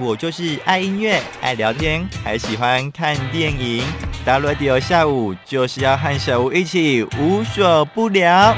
[0.00, 3.82] 我就是爱音乐、爱聊天，还喜欢看电影。
[4.24, 8.54] 大 radio 下午就是要和小吴一起无所不聊。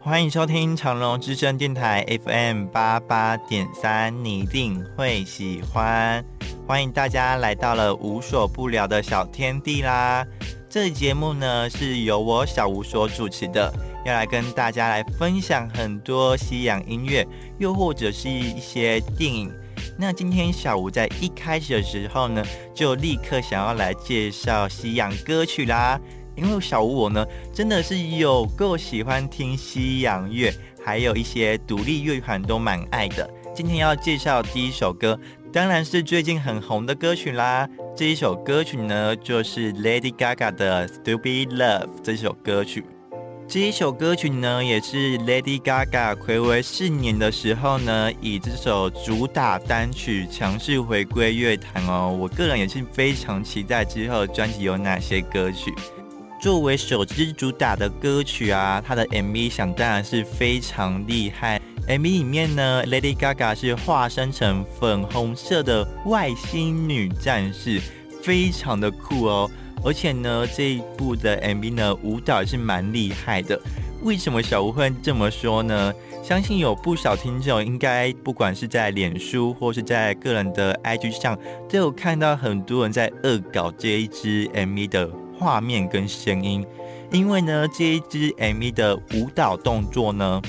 [0.00, 6.24] 欢迎收听长隆之声电台 FM 八八点三，你一定会喜欢。
[6.66, 10.26] 欢迎大家来到了无所不聊的小天地啦！
[10.66, 13.70] 这节目呢是由我小吴所主持的，
[14.06, 17.26] 要来跟大家来分享很多西洋音乐，
[17.58, 19.52] 又或者是一些电影。
[19.98, 22.42] 那今天小吴在一开始的时候呢，
[22.74, 26.00] 就立刻想要来介绍西洋歌曲啦。
[26.34, 30.50] 因为小吴我呢，真的是有够喜欢听西洋乐，
[30.82, 33.28] 还有一些独立乐团都蛮爱的。
[33.54, 35.16] 今天要介绍第一首歌，
[35.52, 37.68] 当然是最近很红的歌曲啦。
[37.96, 42.84] 这一首歌曲呢，就是 Lady Gaga 的《Stupid Love》这首歌曲。
[43.46, 52.10] 这一首歌曲呢，也是 Lady Gaga 暌违四年的时候呢，以这首主打单曲强势回归乐坛哦。
[52.18, 55.72] 我个人也是非常期待之后专辑有哪些歌曲。
[56.40, 61.60] 作为首支主打的歌曲啊，它的 MV 想当然是非常厉害。
[61.86, 67.80] MV 里面呢，Lady Gaga 是化身成粉红色的外星女战士，
[68.22, 69.50] 非常的酷哦。
[69.84, 73.60] 而且呢，这一部的 MV 呢，舞蹈也是蛮厉害的。
[74.02, 75.92] 为什么小吴会这么说呢？
[76.22, 81.38] 相信有不少听众应该不管是在脸书或是在个人的 IG 上，
[81.68, 85.10] 都有看到很多人在恶搞这一支 MV 的。
[85.36, 86.64] 画面跟声音，
[87.10, 90.40] 因为呢，这一支 MV 的舞蹈动作呢，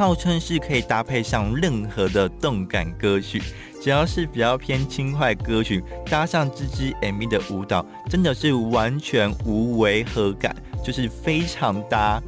[0.00, 3.42] 号称是可以搭配上任何的动感歌曲，
[3.82, 12.18] 只要是比较偏轻快歌曲，搭上这支 MV 的舞蹈，真的是完全无违和感，就是非常搭。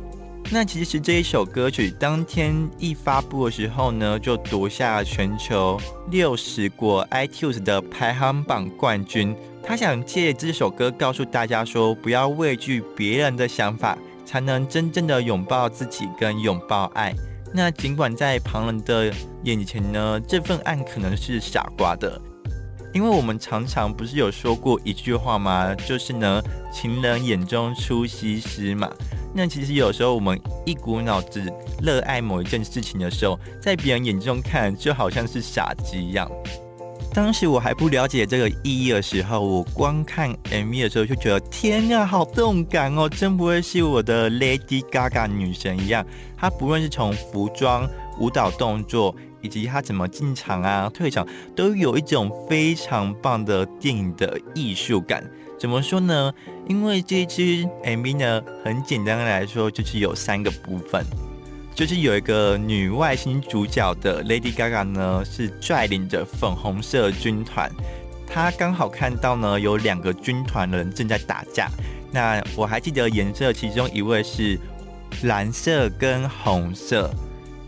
[0.50, 5.80] 那其实这一首歌曲当天一发布的时候呢，就夺下全球
[6.10, 9.34] 六十国 iTunes 的排行榜冠军。
[9.62, 13.96] 他想借这首歌告诉大家说，不要畏惧别人的想法，
[14.26, 17.14] 才能真正的拥抱自己跟拥抱爱。
[17.54, 19.12] 那尽管在旁人的
[19.44, 22.20] 眼前呢，这份爱可能是傻瓜的，
[22.94, 25.74] 因为我们常常不是有说过一句话吗？
[25.74, 26.42] 就是呢，
[26.72, 28.90] 情人眼中出西施嘛。
[29.34, 31.42] 那其实有时候我们一股脑子
[31.82, 36.30] 热爱某一件事情的时候，在别人眼中看就好像是傻子一样。
[37.14, 43.06] 当时我还不了解这个意义的时候，我光看 MV 的时候就觉得天啊，好动感哦！
[43.06, 46.04] 真不会是我的 Lady Gaga 女神一样。
[46.38, 47.86] 她不论是从服装、
[48.18, 55.22] 舞蹈动作，以及她怎么进场啊、退场，都有一种非常棒的电影的艺术感。
[55.58, 56.32] 怎么说呢？
[56.66, 61.04] 因为这支 MV 呢，很简单的来说，就是有三个部分。
[61.74, 67.70] 就是有一个女外星主角的 Lady Gaga 呢，是率领着粉红色军团，
[68.26, 71.68] 她刚好看到呢有两个军团的人正在打架。
[72.12, 74.58] 那我还记得颜色，其中一位是
[75.22, 77.10] 蓝色跟红色。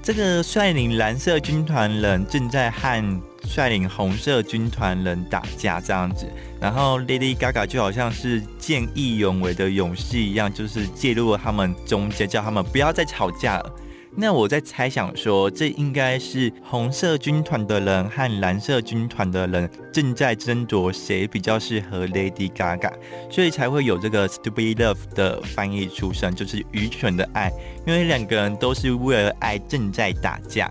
[0.02, 6.26] 这个率领蓝色军团人正在和率领红色军团人打架，这样子。
[6.60, 13.72] 然后 Lady Gaga 就好像是见义勇为的勇士一样，就是介入了他们中间，叫他们不要再吵架了。
[14.16, 22.92] 那我在猜想说，这应该是红色军团的人和蓝色军团的人正在争夺谁比较适合 Lady Gaga，
[23.28, 27.50] 所以才会有这个 Stupid Love 的翻译出生，就是愚蠢的爱，
[27.86, 30.70] 因为两个人都是为了爱正在打架。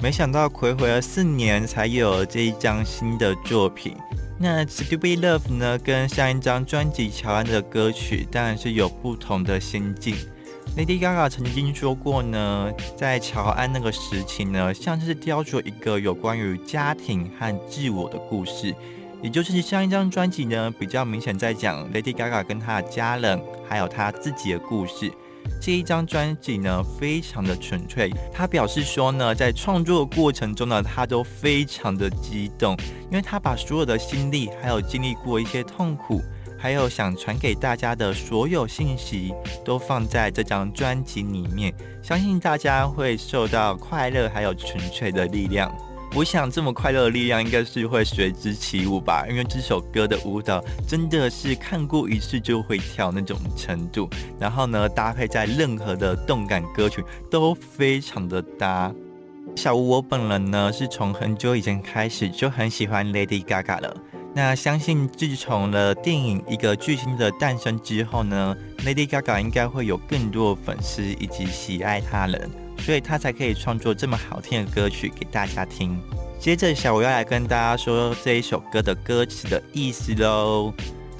[0.00, 3.94] 没想到暌违了四年，才有这一张新的作品。
[4.36, 10.16] 那 Stupid Love 呢，跟上一张专辑《乔安》的歌曲当然是有不同的心境。
[10.74, 18.74] Lady Gaga 曾经说过呢，在乔安那个时期呢，像是雕琢一个有关于家庭和自我的故事，
[19.20, 23.38] 也就是上一张专辑呢，比较明显在讲 Lady Gaga 跟她的家人，
[23.68, 25.12] 还有她自己的故事。
[25.60, 28.10] 这一张专辑呢，非常的纯粹。
[28.32, 32.74] 他表示说呢，在创作过程中呢，他都非常的激动，
[33.10, 36.22] 因为他把所有的心力，还有经历过一些痛苦。
[36.62, 45.68] 还有想传给大家的所有信息，都放在这张专辑里面，相信大家会受到快乐还有纯粹的力量。
[46.14, 54.08] 我想这么快乐的力量应该是会随之起舞吧，因为这首歌的舞蹈真的是看过一次就会跳那种程度，
[54.38, 58.94] 然后呢搭配在任何的动感歌曲都非常的搭。
[59.56, 63.96] 小吴我本人呢是从很久以前开始就很喜欢 Lady Gaga 了。
[64.34, 76.00] 那相信自从了电影一个巨星的诞生之后呢，Lady Gaga 应该会有更多粉丝以及喜爱他人，所以他才可以创作这么好听的歌曲给大家听。
[76.38, 80.72] 接着，小吴要来跟大家说这一首歌的歌词的意思喽。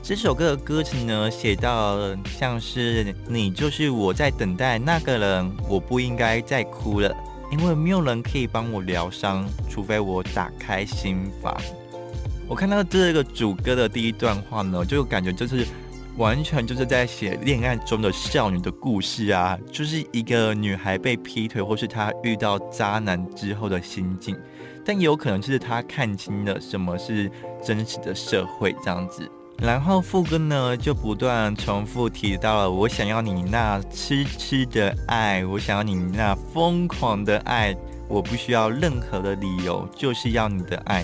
[0.03, 7.15] 这首歌的歌词呢，写到像是你就是我在等待那个人，我不应该再哭了，
[7.53, 11.55] 因为没有人可以帮我疗伤，除非我打开心房。
[12.53, 15.67] 我看到这个主歌的第一段话呢，就感觉就是
[16.19, 24.37] 完全就是在写恋爱中的少女的故事啊，就是一个女孩被劈腿，或是她遇到渣男之后的心境。
[24.85, 27.33] 但也有可能就是她看清了什么是
[27.65, 29.27] 真实的社会这样子，
[29.57, 37.75] 然后副歌呢就不断重复提到了我想要你那痴痴的爱，我想要你那疯狂的爱，
[38.11, 41.03] 我不需要任何的理由，就是要你的爱。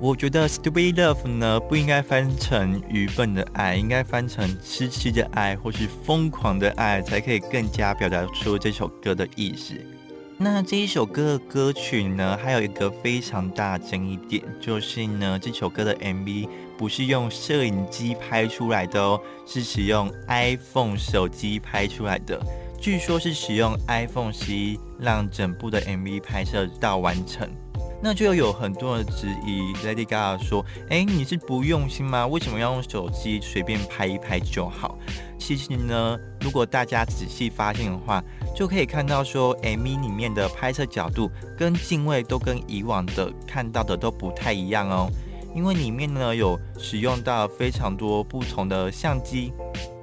[0.00, 9.74] 我觉得 stupid love 呢不应该翻成愚笨的爱，应该翻成痴痴的爱或是疯狂的爱，才可以更加表达出这首歌的意思。
[10.36, 16.48] 那这一首歌的歌曲呢，还有一个非常大争议点，就是呢，这首歌的 MV
[16.78, 22.40] 不是用摄影机拍出来的哦，是使用 iPhone 手机拍出来的。
[22.80, 27.50] 据说是使用 iPhone 十一让整部的 MV 拍摄到完成。
[28.00, 32.26] 那就有很多人质疑 Lady Gaga 说：“哎，你是不用心吗？
[32.26, 34.96] 为什么要用手机随便拍一拍就好？”
[35.38, 38.22] 其实呢，如果大家仔细发现的话，
[38.54, 45.10] 就可以看到说，MV 里面的拍摄角度跟镜位都跟以往的看到的都不太一样哦。
[45.54, 49.52] 因为里面呢有使用到非常多不同的相机，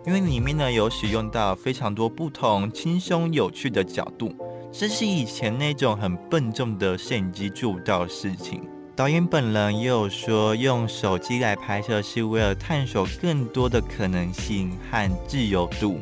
[0.05, 4.33] 因为里面呢有使用到非常多不同轻松有趣的角度。
[4.77, 8.61] 这是以前那种很笨重的摄影机做不到的事情。
[8.93, 15.97] 导演本人也有说，用手机来拍摄是为了探索更多的可能性和自由度。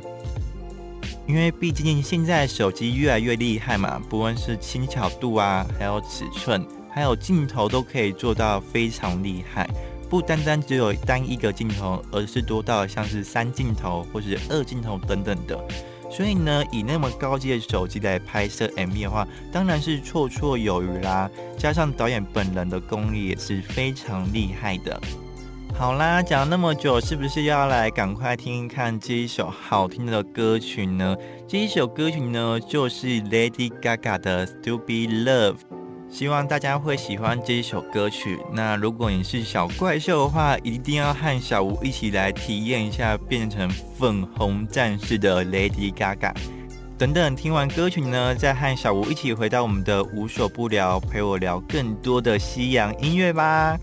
[1.28, 9.70] 因为毕竟现在手机越来越厉害嘛，不论是轻巧度啊，还有尺寸，还有镜头都可以做到非常厉害。
[10.10, 15.64] 不单单只有单一个镜头，而是多到像是三镜头或是二镜头等等的。
[16.16, 21.28] 所以呢，以那么高级的手机来拍摄 MV 的话，当然是绰绰有余啦。
[21.58, 25.02] 加上导演本人的功力也是非常厉害的。
[25.74, 31.18] 好啦，讲那么久，是不是要来赶快听一看这一首好听的歌曲呢？
[31.48, 35.56] 这一首歌曲呢，就是 Lady Gaga 的《Stupid Love》。
[36.14, 38.40] 希望大家会喜欢这一首歌曲。
[38.54, 43.68] 那如果你是小怪兽的话，一定要和小吴一起来体验一下变成
[43.98, 46.32] 粉红战士的 Lady Gaga。
[47.00, 53.76] 等等，听完歌曲呢，再和小吴一起回到我们的无所不聊，陪我聊更多的西洋音乐吧。